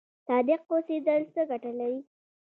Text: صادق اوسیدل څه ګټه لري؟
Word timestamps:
صادق 0.27 0.61
اوسیدل 0.71 1.21
څه 1.33 1.41
ګټه 1.49 1.71
لري؟ 1.79 1.99